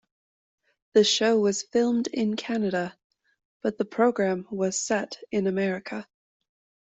The 0.93 1.03
show 1.03 1.37
was 1.39 1.61
filmed 1.61 2.07
in 2.07 2.35
Canada, 2.35 2.97
but 3.61 3.77
the 3.77 3.85
program 3.85 4.47
was 4.49 4.81
set 4.83 5.19
in 5.31 5.45
America. 5.45 6.07